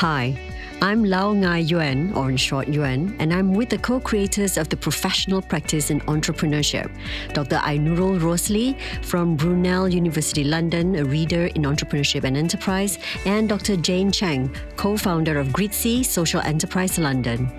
[0.00, 0.34] Hi,
[0.80, 4.76] I'm Lau Ngai Yuan, or in short Yuan, and I'm with the co-creators of the
[4.78, 6.90] Professional Practice in Entrepreneurship,
[7.34, 7.56] Dr.
[7.56, 13.76] Ainurul Rosli from Brunel University London, a reader in entrepreneurship and enterprise, and Dr.
[13.76, 17.50] Jane Cheng, co-founder of Gritzy Social Enterprise London.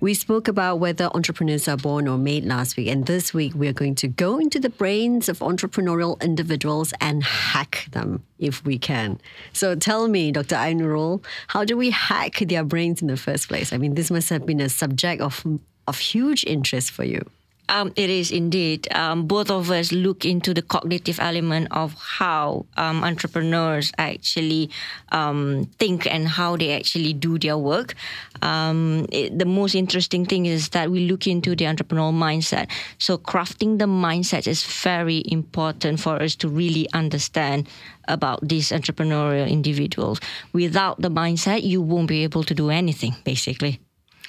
[0.00, 3.74] We spoke about whether entrepreneurs are born or made last week, and this week we're
[3.74, 9.20] going to go into the brains of entrepreneurial individuals and hack them if we can.
[9.52, 10.56] So tell me, Dr.
[10.56, 13.74] Ainurul, how do we hack their brains in the first place?
[13.74, 15.44] I mean, this must have been a subject of,
[15.86, 17.22] of huge interest for you.
[17.70, 18.92] Um, it is indeed.
[18.92, 24.70] Um, both of us look into the cognitive element of how um, entrepreneurs actually
[25.12, 27.94] um, think and how they actually do their work.
[28.42, 32.68] Um, it, the most interesting thing is that we look into the entrepreneurial mindset.
[32.98, 37.68] So, crafting the mindset is very important for us to really understand
[38.08, 40.20] about these entrepreneurial individuals.
[40.52, 43.78] Without the mindset, you won't be able to do anything, basically.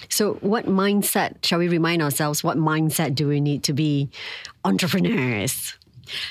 [0.10, 4.10] So, what mindset, shall we remind ourselves, what mindset do we need to be
[4.66, 5.76] entrepreneurs?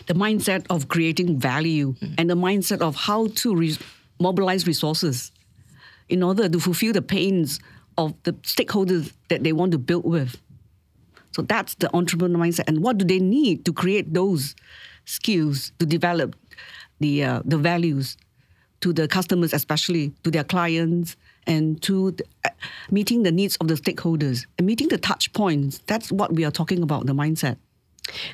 [0.06, 2.14] The mindset of creating value mm.
[2.18, 3.78] and the mindset of how to re-
[4.18, 5.32] mobilize resources
[6.08, 7.60] in order to fulfill the pains
[7.96, 10.36] of the stakeholders that they want to build with.
[11.32, 12.64] So that's the entrepreneur mindset.
[12.66, 14.54] And what do they need to create those
[15.04, 16.36] skills to develop
[16.98, 18.16] the uh, the values
[18.80, 21.16] to the customers, especially to their clients,
[21.50, 22.50] and to the, uh,
[22.90, 25.82] meeting the needs of the stakeholders and meeting the touch points.
[25.86, 27.56] That's what we are talking about, the mindset.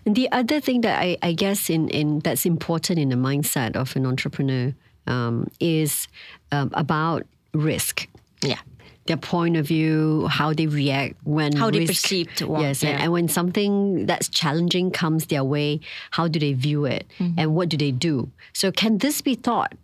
[0.05, 3.75] And the other thing that I, I guess in, in that's important in the mindset
[3.75, 4.75] of an entrepreneur
[5.07, 6.09] um, is
[6.53, 8.07] um, about risk.
[8.43, 8.59] Yeah.
[9.07, 12.83] Their point of view, how they react when how risk, they perceive to one, yes,
[12.83, 12.91] yeah.
[12.91, 15.81] and, and, when something that's challenging comes their way,
[16.11, 17.39] how do they view it, mm-hmm.
[17.39, 18.29] and what do they do?
[18.53, 19.75] So, can this be taught?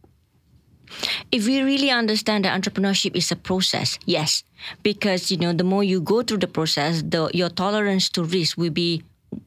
[1.30, 4.44] If we really understand that entrepreneurship is a process, yes,
[4.82, 8.56] because you know the more you go through the process, the your tolerance to risk
[8.56, 9.02] will be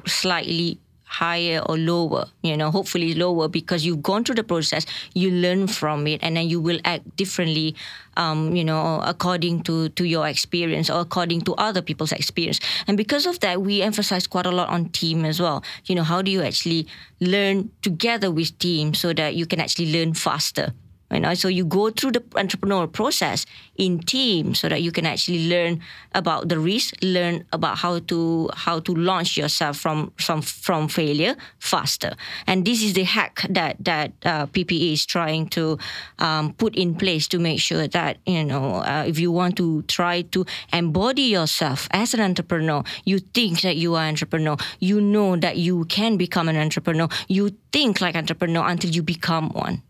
[0.06, 5.30] slightly higher or lower you know hopefully lower because you've gone through the process you
[5.30, 7.76] learn from it and then you will act differently
[8.18, 12.60] um, you know according to to your experience or according to other people's experience.
[12.88, 15.64] And because of that we emphasize quite a lot on team as well.
[15.86, 16.88] You know how do you actually
[17.20, 20.74] learn together with team so that you can actually learn faster
[21.12, 23.46] you know, so you go through the entrepreneurial process
[23.76, 25.82] in team so that you can actually learn
[26.14, 31.36] about the risk, learn about how to how to launch yourself from from from failure
[31.60, 32.16] faster.
[32.48, 35.78] And this is the hack that that uh, PPE is trying to
[36.18, 39.84] um, put in place to make sure that you know uh, if you want to
[39.84, 45.00] try to embody yourself as an entrepreneur, you think that you are an entrepreneur, you
[45.00, 49.84] know that you can become an entrepreneur, you think like entrepreneur until you become one.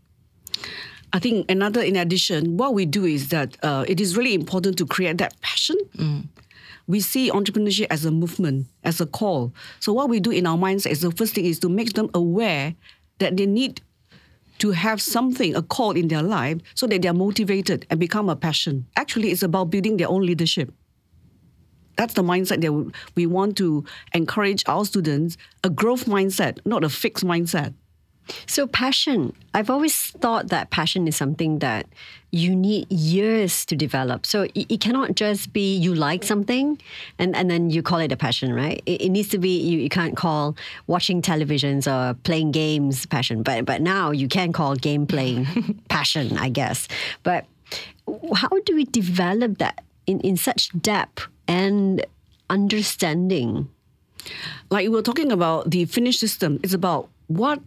[1.16, 4.76] I think another, in addition, what we do is that uh, it is really important
[4.76, 5.76] to create that passion.
[5.96, 6.26] Mm.
[6.88, 9.54] We see entrepreneurship as a movement, as a call.
[9.80, 12.10] So what we do in our mindset is the first thing is to make them
[12.12, 12.74] aware
[13.18, 13.80] that they need
[14.58, 18.28] to have something, a call in their life, so that they are motivated and become
[18.28, 18.86] a passion.
[18.96, 20.70] Actually, it's about building their own leadership.
[21.96, 26.90] That's the mindset that we want to encourage our students, a growth mindset, not a
[26.90, 27.72] fixed mindset.
[28.46, 29.32] So, passion.
[29.54, 31.86] I've always thought that passion is something that
[32.30, 34.26] you need years to develop.
[34.26, 36.78] So, it, it cannot just be you like something
[37.18, 38.82] and, and then you call it a passion, right?
[38.86, 40.56] It, it needs to be, you, you can't call
[40.86, 43.42] watching televisions or playing games passion.
[43.42, 45.46] But, but now you can call game playing
[45.88, 46.88] passion, I guess.
[47.22, 47.46] But
[48.34, 52.04] how do we develop that in, in such depth and
[52.50, 53.68] understanding?
[54.70, 57.60] Like we were talking about the Finnish system, it's about what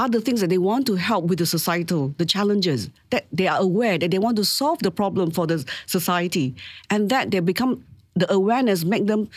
[0.00, 3.46] are the things that they want to help with the societal, the challenges, that they
[3.46, 6.54] are aware that they want to solve the problem for the society.
[6.88, 7.84] And that they become,
[8.14, 9.28] the awareness make them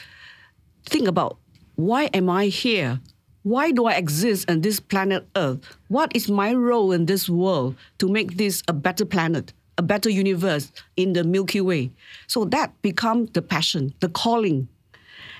[0.85, 1.37] think about
[1.75, 3.01] why am I here?
[3.41, 5.59] Why do I exist on this planet Earth?
[5.89, 10.09] What is my role in this world to make this a better planet, a better
[10.09, 11.91] universe in the Milky Way?
[12.27, 14.69] So that becomes the passion, the calling.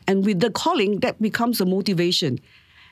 [0.06, 2.40] And with the calling, that becomes a motivation.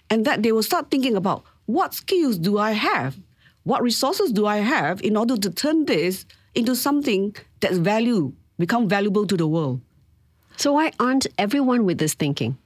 [0.10, 3.18] And that they will start thinking about what skills do I have?
[3.64, 8.90] What resources do I have in order to turn this into something that's value, become
[8.90, 9.82] valuable to the world?
[10.58, 12.58] So why aren't everyone with this thinking?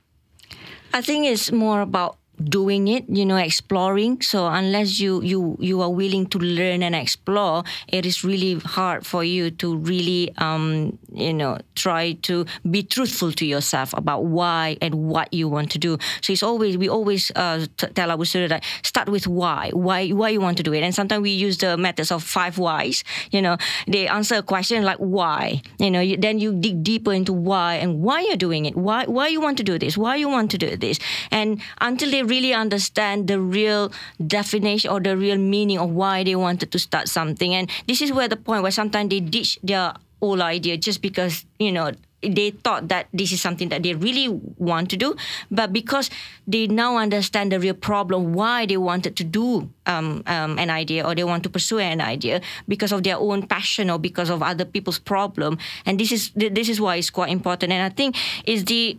[0.94, 4.22] I think it's more about doing it you know exploring.
[4.22, 9.06] So unless you you you are willing to learn and explore it is really hard
[9.06, 14.78] for you to really um you know try to be truthful to yourself about why
[14.82, 15.98] and what you want to do.
[16.22, 20.10] So it's always we always uh, t- tell our students that start with why why
[20.10, 20.84] why you want to do it.
[20.84, 23.58] And sometimes we use the methods of five whys you know.
[23.88, 25.62] They answer a question like why?
[25.80, 28.76] You know you, then you dig deeper into why and why you're doing it.
[28.76, 29.98] Why why you want to do this?
[29.98, 31.00] Why you want to do this?
[31.32, 33.92] And until they really understand the real
[34.26, 37.54] definition or the real meaning of why they wanted to start something.
[37.54, 41.46] And this is where the point where sometimes they ditch their old idea just because,
[41.60, 41.92] you know,
[42.22, 45.16] they thought that this is something that they really want to do,
[45.52, 46.10] but because
[46.48, 51.06] they now understand the real problem, why they wanted to do um, um, an idea
[51.06, 54.42] or they want to pursue an idea because of their own passion or because of
[54.42, 57.72] other people's problem, and this is this is why it's quite important.
[57.72, 58.98] And I think is the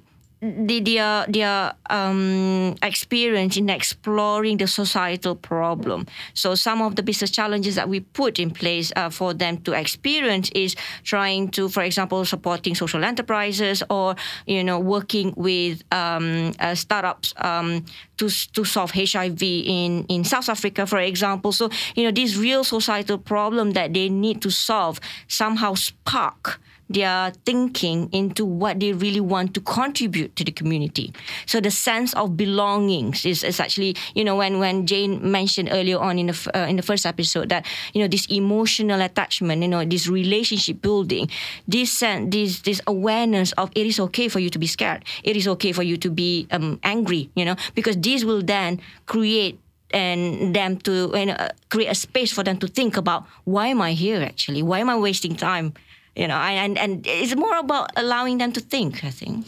[0.67, 6.07] the, their their um, experience in exploring the societal problem.
[6.35, 9.73] So some of the business challenges that we put in place uh, for them to
[9.73, 14.17] experience is trying to, for example, supporting social enterprises or
[14.47, 17.85] you know working with um, uh, startups um,
[18.19, 21.53] to to solve HIV in in South Africa, for example.
[21.53, 27.33] So you know this real societal problem that they need to solve somehow spark their
[27.45, 31.13] thinking into what they really want to contribute to the community.
[31.47, 35.99] So the sense of belongings is, is actually, you know, when, when Jane mentioned earlier
[35.99, 39.69] on in the, uh, in the first episode that, you know, this emotional attachment, you
[39.69, 41.29] know, this relationship building,
[41.67, 45.05] this, sense, this, this awareness of it is okay for you to be scared.
[45.25, 48.81] It is okay for you to be um, angry, you know, because this will then
[49.07, 49.59] create
[49.93, 53.81] and them to you know, create a space for them to think about why am
[53.81, 54.63] I here actually?
[54.63, 55.75] Why am I wasting time?
[56.17, 59.47] You know, and, and it's more about allowing them to think, I think.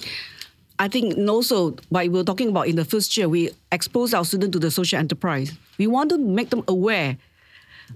[0.79, 4.25] I think also, what we were talking about in the first year, we expose our
[4.25, 5.53] students to the social enterprise.
[5.79, 7.17] We want to make them aware,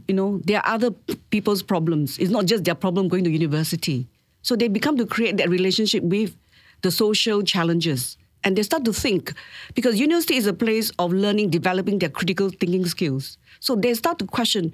[0.09, 0.91] you know, there are other
[1.31, 2.19] people's problems.
[2.19, 4.09] It's not just their problem going to university.
[4.41, 6.35] So they become to create that relationship with
[6.81, 8.17] the social challenges.
[8.43, 9.33] And they start to think,
[9.75, 13.39] because university is a place of learning, developing their critical thinking skills.
[13.61, 14.73] So they start to question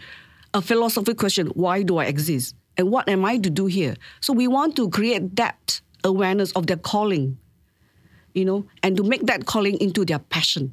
[0.54, 2.54] a philosophical question why do I exist?
[2.78, 3.96] And what am I to do here?
[4.20, 7.36] So we want to create that awareness of their calling,
[8.32, 10.72] you know, and to make that calling into their passion.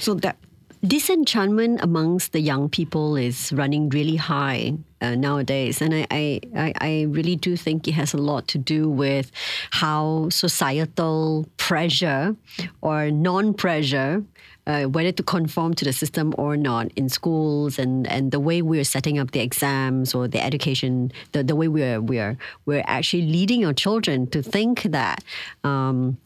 [0.00, 0.38] So that
[0.86, 5.82] disenchantment amongst the young people is running really high uh, nowadays.
[5.82, 9.30] And I, I, I really do think it has a lot to do with
[9.70, 12.36] how societal pressure
[12.80, 14.24] or non pressure
[14.68, 18.60] uh, whether to conform to the system or not in schools and, and the way
[18.60, 22.36] we're setting up the exams or the education, the, the way we're, we're,
[22.66, 25.24] we're actually leading our children to think that
[25.64, 26.18] um,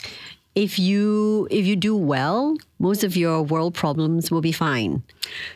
[0.55, 5.03] if you if you do well, most of your world problems will be fine.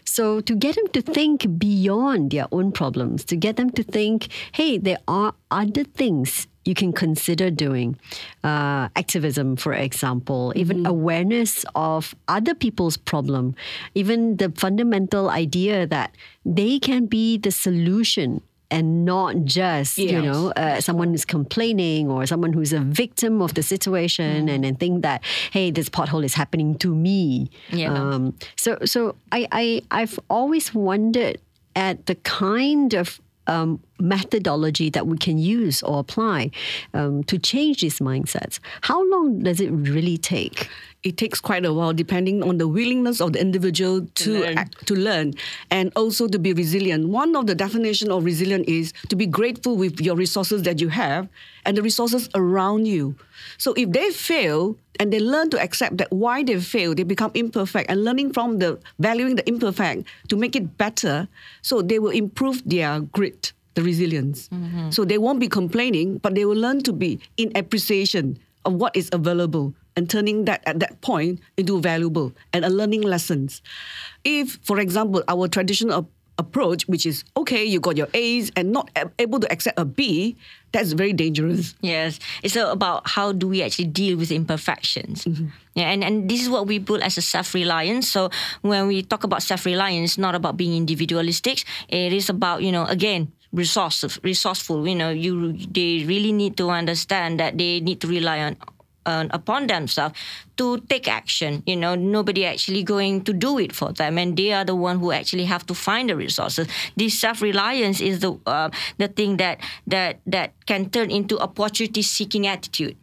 [0.04, 4.28] So to get them to think beyond their own problems, to get them to think,
[4.52, 7.96] hey, there are other things you can consider doing.
[8.44, 10.86] Uh, activism, for example, even mm-hmm.
[10.86, 13.54] awareness of other people's problem,
[13.94, 16.14] even the fundamental idea that
[16.44, 18.40] they can be the solution
[18.70, 20.10] and not just yes.
[20.10, 24.54] you know uh, someone who's complaining or someone who's a victim of the situation mm.
[24.54, 25.22] and, and think that
[25.52, 27.92] hey this pothole is happening to me yeah.
[27.92, 31.38] Um, so so I, I I've always wondered
[31.76, 36.50] at the kind of um, methodology that we can use or apply
[36.94, 38.58] um, to change these mindsets.
[38.82, 40.68] How long does it really take?
[41.02, 44.58] It takes quite a while, depending on the willingness of the individual to to learn,
[44.58, 45.34] act, to learn
[45.70, 47.08] and also to be resilient.
[47.08, 50.88] One of the definition of resilient is to be grateful with your resources that you
[50.88, 51.28] have
[51.64, 53.14] and the resources around you.
[53.58, 57.30] So if they fail, and they learn to accept that why they fail, they become
[57.34, 61.28] imperfect, and learning from the valuing the imperfect to make it better,
[61.60, 64.48] so they will improve their grit, the resilience.
[64.48, 64.90] Mm-hmm.
[64.90, 68.96] So they won't be complaining, but they will learn to be in appreciation of what
[68.96, 73.62] is available and turning that at that point into valuable and a learning lessons.
[74.24, 78.90] If, for example, our traditional approach, which is okay, you got your A's and not
[79.18, 80.36] able to accept a B,
[80.72, 81.74] that's very dangerous.
[81.80, 85.24] Yes, it's about how do we actually deal with imperfections.
[85.24, 85.46] Mm-hmm.
[85.74, 88.10] Yeah, and, and this is what we build as a self-reliance.
[88.10, 91.64] So when we talk about self-reliance, it's not about being individualistic.
[91.88, 96.68] It is about, you know, again, resourceful resourceful you know you they really need to
[96.68, 98.56] understand that they need to rely on
[99.06, 100.18] uh, upon themselves
[100.56, 101.62] to take action.
[101.66, 104.98] You know, nobody actually going to do it for them, and they are the one
[104.98, 106.68] who actually have to find the resources.
[106.96, 112.96] This self-reliance is the uh, the thing that that that can turn into opportunity-seeking attitude.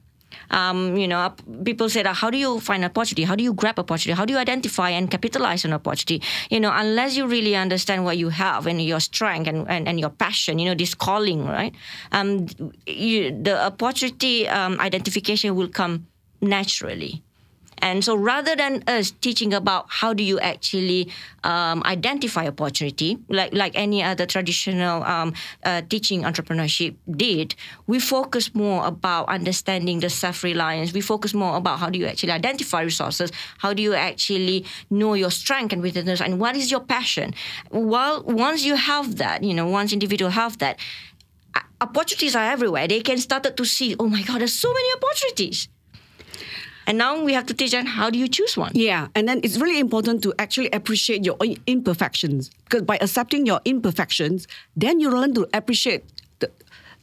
[0.51, 3.23] Um, you know, people say how do you find opportunity?
[3.23, 4.17] How do you grab opportunity?
[4.17, 6.21] How do you identify and capitalize on opportunity?
[6.49, 9.99] You know, unless you really understand what you have and your strength and, and, and
[9.99, 11.73] your passion, you know, this calling, right?
[12.11, 12.47] Um,
[12.85, 16.07] you, the opportunity um, identification will come
[16.41, 17.23] naturally.
[17.83, 21.11] And so rather than us teaching about how do you actually
[21.43, 25.33] um, identify opportunity, like, like any other traditional um,
[25.65, 30.93] uh, teaching entrepreneurship did, we focus more about understanding the self-reliance.
[30.93, 35.13] We focus more about how do you actually identify resources, how do you actually know
[35.13, 37.33] your strength and weaknesses, and what is your passion.
[37.69, 40.79] Well, once you have that, you know, once individual have that,
[41.81, 42.87] opportunities are everywhere.
[42.87, 45.67] They can start to see, oh my God, there's so many opportunities.
[46.87, 48.71] And now we have to teach them how do you choose one.
[48.73, 51.37] Yeah, and then it's really important to actually appreciate your
[51.67, 56.03] imperfections because by accepting your imperfections, then you learn to appreciate
[56.39, 56.51] the,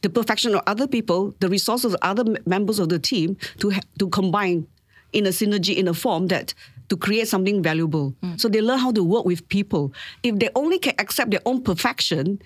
[0.01, 4.09] the perfection of other people, the resources of other members of the team to to
[4.09, 4.67] combine
[5.13, 6.53] in a synergy in a form that
[6.89, 8.13] to create something valuable.
[8.21, 8.39] Mm.
[8.39, 9.93] So they learn how to work with people.
[10.23, 12.41] If they only can accept their own perfection,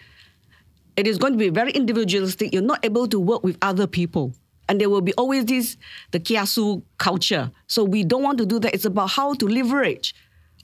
[0.95, 2.53] it is going to be very individualistic.
[2.53, 4.33] You're not able to work with other people
[4.67, 5.77] and there will be always this
[6.11, 7.51] the kiasu culture.
[7.67, 8.73] So we don't want to do that.
[8.73, 10.15] It's about how to leverage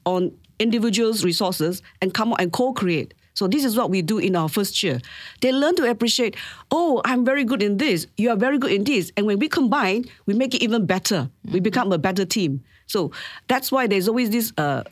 [0.06, 3.14] on individuals' resources and come out and co-create.
[3.34, 5.00] So this is what we do in our first year.
[5.42, 6.36] They learn to appreciate,
[6.70, 9.12] oh, I'm very good in this, you are very good in this.
[9.16, 11.16] And when we combine, we make it even better.
[11.16, 11.54] Mm-hmm.
[11.54, 12.64] We become a better team.
[12.88, 13.12] So
[13.48, 14.84] that's why there's always this uh,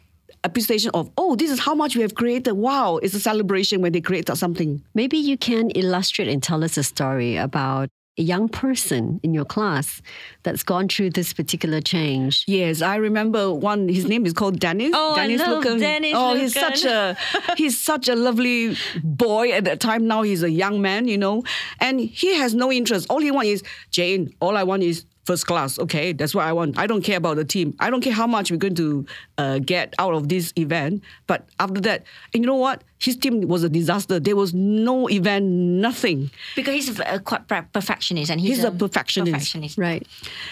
[0.46, 2.54] appreciation of, oh, this is how much we have created.
[2.54, 4.82] Wow, it's a celebration when they create something.
[4.94, 7.90] Maybe you can illustrate and tell us a story about
[8.20, 10.02] a young person in your class
[10.44, 12.44] that's gone through this particular change.
[12.48, 13.88] Yes, I remember one.
[13.88, 14.92] His name is called Dennis.
[14.94, 15.80] Oh, Dennis I love Lucan.
[15.80, 16.14] Dennis.
[16.14, 17.18] Oh, he's such a
[17.56, 20.06] he's such a lovely boy at that time.
[20.06, 21.44] Now he's a young man, you know,
[21.80, 23.08] and he has no interest.
[23.10, 24.36] All he wants is Jane.
[24.42, 25.78] All I want is first class.
[25.78, 26.80] Okay, that's what I want.
[26.80, 27.76] I don't care about the team.
[27.80, 29.06] I don't care how much we're going to
[29.38, 31.04] uh, get out of this event.
[31.28, 32.84] But after that, and you know what?
[32.98, 34.20] His team was a disaster.
[34.20, 36.32] There was no event, nothing.
[36.56, 39.34] Because he's a quite perfectionist, and he's, he's a, a perfectionist.
[39.34, 40.02] perfectionist, right?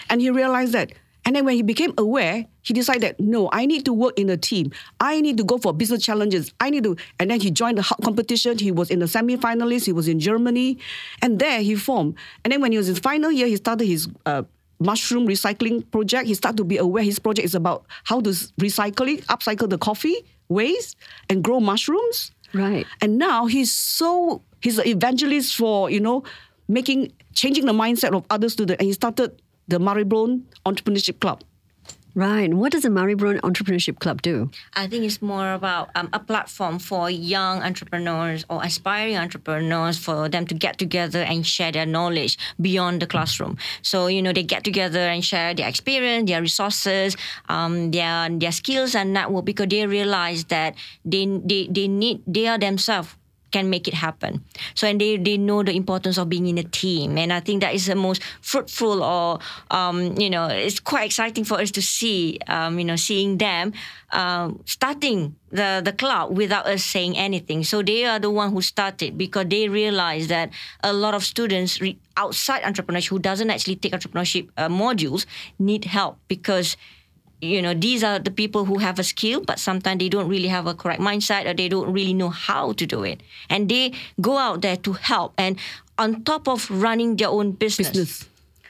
[0.08, 0.92] And he realized that.
[1.24, 4.36] And then when he became aware, he decided, no, I need to work in a
[4.36, 4.70] team.
[5.00, 6.54] I need to go for business challenges.
[6.60, 6.96] I need to.
[7.18, 8.56] And then he joined the competition.
[8.56, 9.84] He was in the semi-finalist.
[9.84, 10.78] He was in Germany,
[11.20, 12.14] and there he formed.
[12.44, 14.44] And then when he was in his final year, he started his uh,
[14.80, 16.26] mushroom recycling project.
[16.26, 18.30] He started to be aware his project is about how to
[18.60, 20.16] recycle it, upcycle the coffee
[20.48, 20.96] waste,
[21.28, 22.32] and grow mushrooms.
[22.54, 22.86] Right.
[23.00, 26.24] And now he's so he's an evangelist for you know
[26.68, 31.42] making changing the mindset of other students, and he started the Marylebone Entrepreneurship Club.
[32.18, 32.52] Right.
[32.52, 34.50] What does the Marylebone Entrepreneurship Club do?
[34.74, 40.28] I think it's more about um, a platform for young entrepreneurs or aspiring entrepreneurs for
[40.28, 43.56] them to get together and share their knowledge beyond the classroom.
[43.82, 47.16] So, you know, they get together and share their experience, their resources,
[47.48, 52.48] um, their, their skills and network because they realize that they, they, they need, they
[52.48, 53.14] are themselves
[53.50, 54.44] can make it happen.
[54.74, 57.62] So and they they know the importance of being in a team, and I think
[57.62, 59.38] that is the most fruitful or
[59.70, 63.72] um, you know it's quite exciting for us to see um, you know seeing them
[64.12, 67.64] um, starting the the club without us saying anything.
[67.64, 70.50] So they are the one who started because they realize that
[70.82, 75.26] a lot of students re- outside entrepreneurship who doesn't actually take entrepreneurship uh, modules
[75.58, 76.76] need help because
[77.40, 80.48] you know these are the people who have a skill but sometimes they don't really
[80.48, 83.92] have a correct mindset or they don't really know how to do it and they
[84.20, 85.58] go out there to help and
[85.98, 88.27] on top of running their own business, business.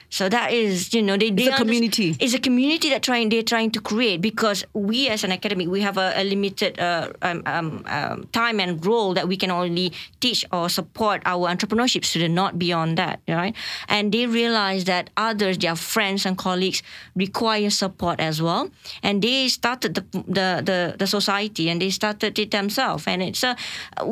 [0.09, 2.15] So that is, you know, they, it's they a community.
[2.19, 5.81] It's a community that trying they're trying to create because we as an academy we
[5.81, 9.93] have a, a limited uh, um, um, um, time and role that we can only
[10.19, 13.55] teach or support our entrepreneurship student, not beyond that, right?
[13.87, 16.81] And they realize that others, their friends and colleagues,
[17.15, 18.69] require support as well,
[19.03, 23.43] and they started the the the, the society and they started it themselves, and it's
[23.43, 23.55] a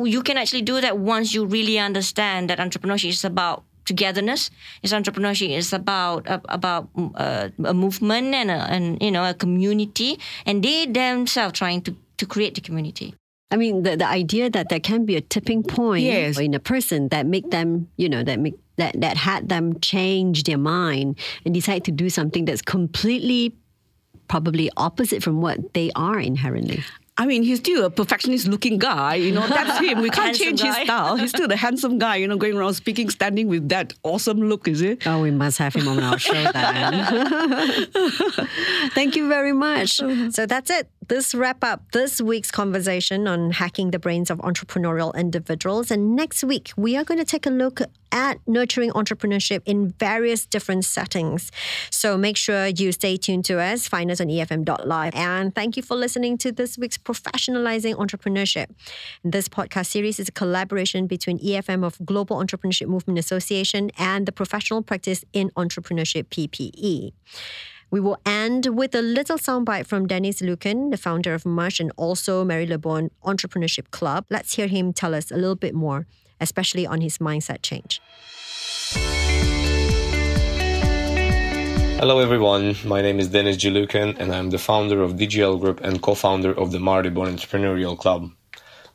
[0.04, 4.50] you can actually do that once you really understand that entrepreneurship is about togetherness.
[4.82, 9.34] Is entrepreneurship is about uh, about uh, a movement and a, and you know a
[9.34, 13.14] community, and they themselves trying to to create the community.
[13.50, 16.38] I mean, the, the idea that there can be a tipping point yes.
[16.38, 20.44] in a person that make them, you know, that make that that had them change
[20.44, 23.56] their mind and decide to do something that's completely
[24.28, 26.84] probably opposite from what they are inherently.
[27.20, 29.16] I mean, he's still a perfectionist looking guy.
[29.16, 30.00] You know, that's him.
[30.00, 30.66] We can't change guy.
[30.68, 31.16] his style.
[31.16, 34.68] He's still the handsome guy, you know, going around speaking, standing with that awesome look,
[34.68, 35.04] is it?
[35.04, 37.86] Oh, we must have him on our show then.
[38.94, 40.00] Thank you very much.
[40.00, 40.30] Uh-huh.
[40.30, 40.88] So that's it.
[41.08, 45.90] This wrap up this week's conversation on hacking the brains of entrepreneurial individuals.
[45.90, 47.80] And next week, we are going to take a look
[48.12, 51.50] at nurturing entrepreneurship in various different settings.
[51.90, 53.88] So make sure you stay tuned to us.
[53.88, 55.14] Find us on EFM.live.
[55.14, 58.66] And thank you for listening to this week's Professionalizing Entrepreneurship.
[59.24, 64.32] This podcast series is a collaboration between EFM of Global Entrepreneurship Movement Association and the
[64.32, 67.12] Professional Practice in Entrepreneurship PPE.
[67.90, 71.90] We will end with a little soundbite from Dennis Lucan, the founder of Mush and
[71.96, 74.26] also Marylebone Entrepreneurship Club.
[74.28, 76.06] Let's hear him tell us a little bit more,
[76.38, 78.02] especially on his mindset change.
[81.98, 86.02] Hello everyone, my name is Dennis Lucan and I'm the founder of DGL Group and
[86.02, 88.30] co-founder of the Marylebone Entrepreneurial Club.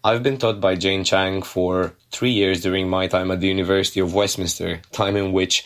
[0.03, 4.01] I've been taught by Jane Chang for three years during my time at the University
[4.01, 5.65] of Westminster, time in which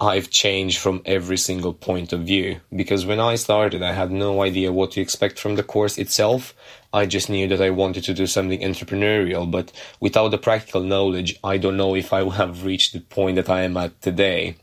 [0.00, 4.42] I've changed from every single point of view because when I started, I had no
[4.42, 6.54] idea what to expect from the course itself.
[6.92, 11.38] I just knew that I wanted to do something entrepreneurial, but without the practical knowledge,
[11.44, 14.56] I don't know if I would have reached the point that I am at today.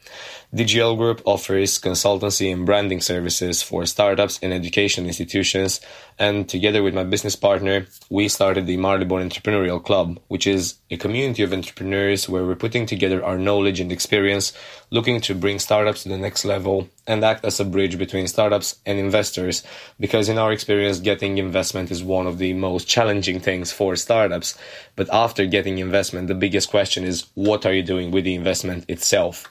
[0.56, 5.82] DGL Group offers consultancy and branding services for startups and education institutions.
[6.18, 10.96] And together with my business partner, we started the Marylebone Entrepreneurial Club, which is a
[10.96, 14.54] community of entrepreneurs where we're putting together our knowledge and experience,
[14.92, 18.80] looking to bring startups to the next level and act as a bridge between startups
[18.86, 19.62] and investors.
[20.00, 24.58] Because in our experience, getting investment is one of the most challenging things for startups.
[24.96, 28.86] But after getting investment, the biggest question is what are you doing with the investment
[28.90, 29.48] itself?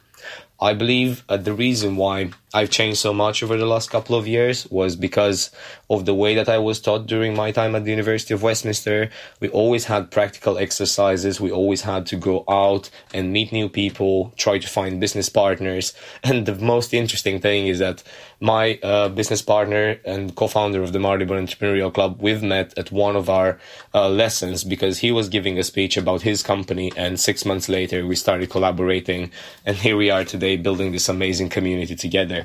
[0.61, 4.29] I believe uh, the reason why I've changed so much over the last couple of
[4.29, 5.51] years was because
[5.91, 9.11] of the way that I was taught during my time at the University of Westminster.
[9.41, 11.41] We always had practical exercises.
[11.41, 15.95] We always had to go out and meet new people, try to find business partners.
[16.23, 18.03] And the most interesting thing is that
[18.41, 23.17] my uh, business partner and co-founder of the Marylebone Entrepreneurial Club, we've met at one
[23.17, 23.59] of our
[23.93, 26.93] uh, lessons because he was giving a speech about his company.
[26.97, 29.33] And six months later, we started collaborating.
[29.67, 32.44] And here we are today building this amazing community together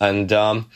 [0.00, 0.70] and um,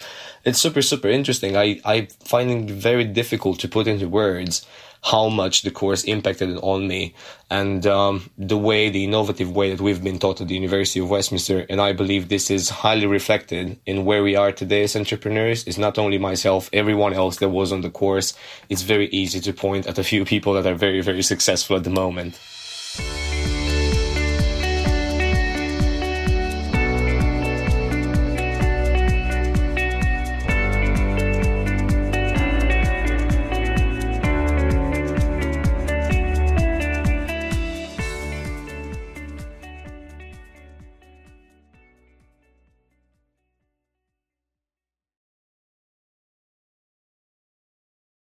[0.44, 1.56] it's super super interesting.
[1.56, 4.66] I I find it very difficult to put into words
[5.04, 7.14] how much the course impacted on me
[7.50, 11.08] and um, the way the innovative way that we've been taught at the University of
[11.08, 11.64] Westminster.
[11.70, 15.66] And I believe this is highly reflected in where we are today as entrepreneurs.
[15.66, 18.34] It's not only myself, everyone else that was on the course.
[18.68, 21.84] It's very easy to point at a few people that are very very successful at
[21.84, 22.38] the moment.